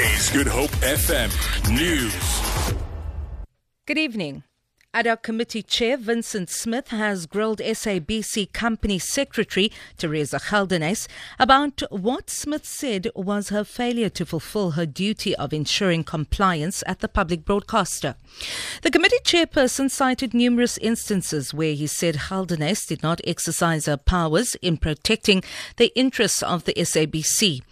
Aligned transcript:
Is 0.00 0.30
Good 0.30 0.46
Hope 0.46 0.70
FM 0.80 1.28
News. 1.70 2.74
Good 3.84 3.98
evening. 3.98 4.42
Ad 4.94 5.06
hoc 5.06 5.22
Committee 5.22 5.62
Chair 5.62 5.96
Vincent 5.96 6.50
Smith 6.50 6.88
has 6.88 7.24
grilled 7.24 7.60
SABC 7.60 8.52
Company 8.52 8.98
Secretary 8.98 9.72
Theresa 9.96 10.38
Geldenhuys 10.38 11.08
about 11.38 11.82
what 11.88 12.28
Smith 12.28 12.66
said 12.66 13.08
was 13.14 13.48
her 13.48 13.64
failure 13.64 14.10
to 14.10 14.26
fulfill 14.26 14.72
her 14.72 14.84
duty 14.84 15.34
of 15.36 15.54
ensuring 15.54 16.04
compliance 16.04 16.84
at 16.86 16.98
the 16.98 17.08
public 17.08 17.46
broadcaster. 17.46 18.16
The 18.82 18.90
committee 18.90 19.16
chairperson 19.24 19.90
cited 19.90 20.34
numerous 20.34 20.76
instances 20.76 21.54
where 21.54 21.72
he 21.72 21.86
said 21.86 22.28
Geldenhuys 22.28 22.86
did 22.86 23.02
not 23.02 23.22
exercise 23.24 23.86
her 23.86 23.96
powers 23.96 24.56
in 24.56 24.76
protecting 24.76 25.42
the 25.78 25.90
interests 25.94 26.42
of 26.42 26.64
the 26.64 26.74
SABC. 26.74 27.62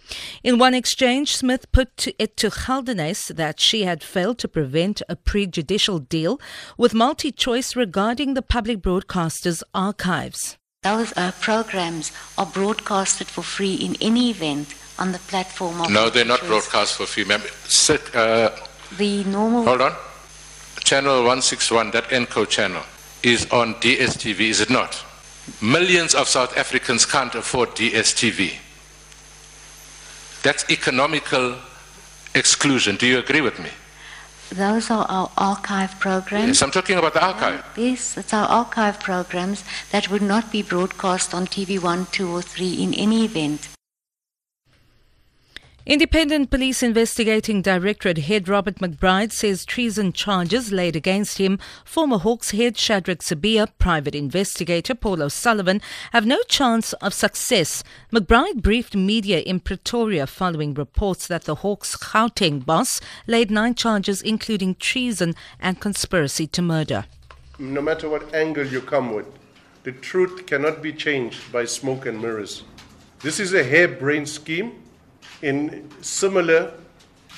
In 0.43 0.57
one 0.57 0.73
exchange, 0.73 1.35
Smith 1.35 1.71
put 1.71 2.07
it 2.17 2.35
to 2.37 2.49
Geldenhuys 2.49 3.35
that 3.35 3.59
she 3.59 3.83
had 3.83 4.01
failed 4.01 4.39
to 4.39 4.47
prevent 4.47 5.03
a 5.07 5.15
prejudicial 5.15 5.99
deal 5.99 6.41
with 6.79 6.95
MultiChoice 7.11 7.75
regarding 7.75 8.35
the 8.35 8.41
public 8.41 8.81
broadcaster's 8.81 9.65
archives. 9.73 10.57
Those 10.83 11.11
uh, 11.17 11.33
programs 11.41 12.13
are 12.37 12.45
broadcasted 12.45 13.27
for 13.27 13.41
free 13.43 13.75
in 13.75 13.97
any 13.99 14.29
event 14.29 14.73
on 14.97 15.11
the 15.11 15.17
platform 15.19 15.81
of. 15.81 15.89
No, 15.91 16.09
they're 16.09 16.23
not 16.23 16.39
Choice. 16.39 16.47
broadcast 16.47 16.95
for 16.95 17.05
free. 17.05 17.25
Mem- 17.25 17.41
Sit, 17.65 18.15
uh, 18.15 18.51
The 18.97 19.25
normal. 19.25 19.65
hold 19.65 19.81
on. 19.81 19.93
Channel 20.85 21.17
161, 21.17 21.91
that 21.91 22.13
Encore 22.13 22.45
channel, 22.45 22.83
is 23.23 23.45
on 23.51 23.73
DSTV, 23.81 24.39
is 24.49 24.61
it 24.61 24.69
not? 24.69 25.03
Millions 25.61 26.15
of 26.15 26.29
South 26.29 26.55
Africans 26.57 27.05
can't 27.05 27.35
afford 27.35 27.71
DSTV. 27.71 28.53
That's 30.43 30.63
economical 30.71 31.55
exclusion. 32.35 32.95
Do 32.95 33.05
you 33.05 33.19
agree 33.19 33.41
with 33.41 33.59
me? 33.59 33.69
Those 34.51 34.91
are 34.91 35.05
our 35.07 35.31
archive 35.37 35.97
programs. 36.01 36.47
Yes, 36.47 36.61
I'm 36.61 36.71
talking 36.71 36.97
about 36.97 37.13
the 37.13 37.23
archive. 37.23 37.63
Yes, 37.77 38.17
it's 38.17 38.33
our 38.33 38.47
archive 38.47 38.99
programs 38.99 39.63
that 39.91 40.09
would 40.11 40.21
not 40.21 40.51
be 40.51 40.61
broadcast 40.61 41.33
on 41.33 41.47
TV 41.47 41.81
1, 41.81 42.07
2, 42.11 42.29
or 42.29 42.41
3 42.41 42.73
in 42.73 42.93
any 42.93 43.23
event. 43.23 43.69
Independent 45.83 46.51
Police 46.51 46.83
Investigating 46.83 47.63
Directorate 47.63 48.19
Head 48.19 48.47
Robert 48.47 48.75
McBride 48.75 49.31
says 49.31 49.65
treason 49.65 50.13
charges 50.13 50.71
laid 50.71 50.95
against 50.95 51.39
him, 51.39 51.57
former 51.83 52.19
Hawks 52.19 52.51
head 52.51 52.77
Shadrack 52.77 53.21
Sibiya, 53.21 53.67
private 53.79 54.13
investigator 54.13 54.93
Paul 54.93 55.23
O'Sullivan, 55.23 55.81
have 56.11 56.23
no 56.23 56.39
chance 56.43 56.93
of 56.93 57.15
success. 57.15 57.83
McBride 58.13 58.61
briefed 58.61 58.95
media 58.95 59.39
in 59.39 59.59
Pretoria 59.59 60.27
following 60.27 60.75
reports 60.75 61.25
that 61.25 61.45
the 61.45 61.55
Hawks 61.55 61.95
Gauteng 61.95 62.63
boss 62.63 63.01
laid 63.25 63.49
nine 63.49 63.73
charges 63.73 64.21
including 64.21 64.75
treason 64.75 65.33
and 65.59 65.81
conspiracy 65.81 66.45
to 66.45 66.61
murder. 66.61 67.05
no 67.57 67.81
matter 67.81 68.07
what 68.07 68.35
angle 68.35 68.67
you 68.67 68.81
come 68.81 69.15
with, 69.15 69.25
the 69.81 69.91
truth 69.91 70.45
cannot 70.45 70.83
be 70.83 70.93
changed 70.93 71.51
by 71.51 71.65
smoke 71.65 72.05
and 72.05 72.21
mirrors. 72.21 72.65
This 73.21 73.39
is 73.39 73.55
a 73.55 73.63
harebrained 73.63 74.29
scheme 74.29 74.73
in 75.41 75.89
similar 76.01 76.73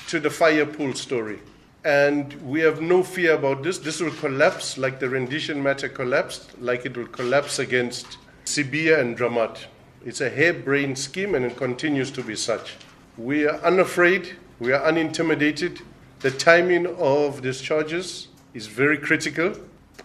to 0.08 0.20
the 0.20 0.30
fire 0.30 0.66
pool 0.66 0.94
story. 0.94 1.38
And 1.84 2.32
we 2.42 2.60
have 2.60 2.80
no 2.80 3.02
fear 3.02 3.34
about 3.34 3.62
this. 3.62 3.78
This 3.78 4.00
will 4.00 4.12
collapse 4.12 4.78
like 4.78 5.00
the 5.00 5.08
rendition 5.08 5.62
matter 5.62 5.88
collapsed, 5.88 6.58
like 6.60 6.86
it 6.86 6.96
will 6.96 7.06
collapse 7.06 7.58
against 7.58 8.16
Sibiya 8.46 9.00
and 9.00 9.16
Dramat. 9.16 9.66
It's 10.04 10.20
a 10.20 10.30
harebrained 10.30 10.98
scheme 10.98 11.34
and 11.34 11.44
it 11.44 11.56
continues 11.56 12.10
to 12.12 12.22
be 12.22 12.36
such. 12.36 12.74
We 13.16 13.46
are 13.46 13.58
unafraid, 13.60 14.36
we 14.60 14.72
are 14.72 14.80
unintimidated. 14.80 15.80
The 16.20 16.30
timing 16.30 16.86
of 16.96 17.42
these 17.42 17.60
charges 17.60 18.28
is 18.54 18.66
very 18.66 18.98
critical 18.98 19.54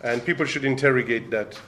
and 0.04 0.24
people 0.26 0.46
should 0.46 0.66
interrogate 0.66 1.32
that. 1.32 1.60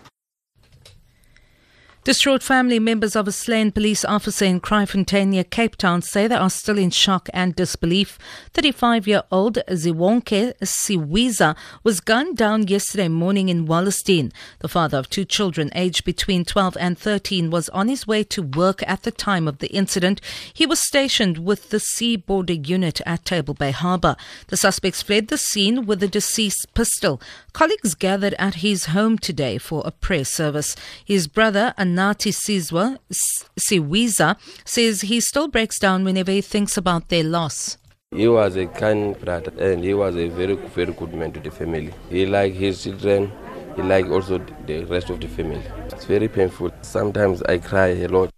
Distraught 2.04 2.42
family 2.42 2.80
members 2.80 3.16
of 3.16 3.28
a 3.28 3.32
slain 3.32 3.72
police 3.72 4.04
officer 4.04 4.44
in 4.44 4.60
Kraaifontein 4.60 5.28
near 5.28 5.44
Cape 5.44 5.76
Town 5.76 6.02
say 6.02 6.26
they 6.26 6.34
are 6.34 6.50
still 6.50 6.80
in 6.80 6.90
shock 6.90 7.30
and 7.32 7.56
disbelief. 7.56 8.18
35-year-old 8.56 9.60
Ziwonke 9.70 10.58
Siwiza 10.64 11.56
was 11.84 12.00
gunned 12.00 12.38
down 12.38 12.66
yesterday 12.66 13.08
morning 13.08 13.50
in 13.50 13.68
Wallacedene. 13.68 14.34
The 14.62 14.68
father 14.68 14.98
of 14.98 15.12
two 15.12 15.26
children 15.26 15.70
aged 15.76 16.04
between 16.04 16.44
12 16.44 16.76
and 16.80 16.98
13 16.98 17.52
was 17.52 17.70
on 17.70 17.88
his 17.88 18.08
way 18.08 18.24
to 18.24 18.42
work 18.42 18.82
at 18.88 19.04
the 19.04 19.12
time 19.12 19.48
of 19.48 19.60
the 19.60 19.68
incident. 19.68 20.22
He 20.52 20.66
was 20.66 20.80
stationed 20.80 21.46
with 21.46 21.70
the 21.70 21.80
Sea 21.80 22.16
Border 22.16 22.54
Unit 22.54 23.00
at 23.06 23.26
Table 23.26 23.54
Bay 23.54 23.70
Harbour. 23.70 24.16
The 24.48 24.58
suspects 24.58 25.04
fled 25.04 25.28
the 25.28 25.38
scene 25.38 25.86
with 25.86 26.00
the 26.00 26.08
deceased 26.08 26.74
pistol. 26.74 27.22
Colleagues 27.54 27.94
gathered 27.94 28.34
at 28.40 28.56
his 28.56 28.86
home 28.88 29.20
today 29.20 29.60
for 29.60 29.84
a 29.86 29.92
prayer 29.92 30.26
service. 30.26 30.76
His 31.06 31.28
brother, 31.28 31.76
Anati 31.92 32.32
Sizwa 32.32 32.98
Siwiza, 33.60 34.38
says 34.66 35.02
he 35.02 35.20
still 35.20 35.48
breaks 35.50 35.78
down 35.78 36.04
whenever 36.06 36.32
he 36.32 36.42
thinks 36.42 36.78
about 36.78 37.10
their 37.10 37.24
loss. 37.24 37.78
He 38.16 38.28
was 38.28 38.56
a 38.56 38.66
kind 38.68 39.20
brother 39.20 39.52
and 39.60 39.84
he 39.84 39.94
was 39.94 40.16
a 40.16 40.28
very, 40.30 40.56
very 40.56 40.94
good 40.94 41.14
man 41.14 41.32
to 41.34 41.40
the 41.40 41.52
family. 41.52 41.94
He 42.10 42.26
liked 42.26 42.56
his 42.56 42.84
children, 42.84 43.32
he 43.76 43.82
liked 43.82 44.10
also 44.10 44.40
the 44.66 44.86
rest 44.86 45.10
of 45.10 45.20
the 45.20 45.28
family. 45.28 45.64
It's 45.88 46.06
very 46.06 46.28
painful. 46.28 46.72
Sometimes 46.82 47.42
I 47.44 47.58
cry 47.58 47.88
a 47.88 48.08
lot. 48.08 48.32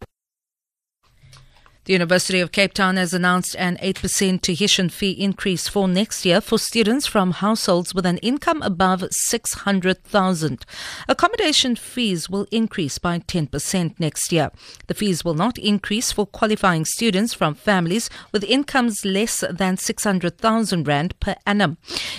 The 1.85 1.91
University 1.91 2.39
of 2.39 2.53
Cape 2.53 2.71
Town 2.73 2.95
has 2.95 3.13
announced 3.13 3.57
an 3.59 3.75
8% 3.83 4.41
tuition 4.41 4.87
fee 4.87 5.11
increase 5.11 5.67
for 5.67 5.85
next 5.85 6.25
year 6.25 6.39
for 6.39 6.57
students 6.57 7.05
from 7.05 7.31
households 7.31 7.93
with 7.93 8.05
an 8.05 8.19
income 8.19 8.61
above 8.61 9.03
600,000. 9.11 10.65
Accommodation 11.09 11.75
fees 11.75 12.29
will 12.29 12.47
increase 12.51 12.99
by 12.99 13.19
10% 13.19 13.99
next 13.99 14.31
year. 14.31 14.49
The 14.87 14.93
fees 14.93 15.25
will 15.25 15.33
not 15.33 15.57
increase 15.57 16.13
for 16.13 16.25
qualifying 16.25 16.85
students 16.85 17.33
from 17.33 17.53
families 17.53 18.09
with 18.31 18.45
incomes 18.45 19.03
less 19.03 19.43
than 19.49 19.75
600,000 19.75 20.87
rand 20.87 21.19
per 21.19 21.35
annum. 21.45 21.75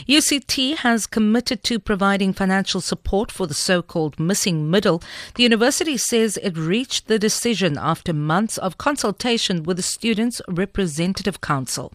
UCT 0.06 0.76
has 0.76 1.06
committed 1.06 1.64
to 1.64 1.78
providing 1.78 2.34
financial 2.34 2.82
support 2.82 3.32
for 3.32 3.46
the 3.46 3.54
so-called 3.54 4.20
missing 4.20 4.70
middle. 4.70 5.02
The 5.36 5.42
university 5.42 5.96
says 5.96 6.36
it 6.42 6.58
reached 6.58 7.06
the 7.06 7.18
decision 7.18 7.78
after 7.78 8.12
months 8.12 8.58
of 8.58 8.76
consultation 8.76 9.53
with 9.62 9.76
the 9.76 9.82
Students' 9.82 10.42
Representative 10.48 11.40
Council. 11.40 11.92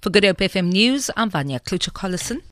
For 0.00 0.10
Good 0.10 0.24
Hope 0.24 0.38
FM 0.38 0.72
News, 0.72 1.10
I'm 1.16 1.30
Vanya 1.30 1.60
Klucher-Collison. 1.60 2.42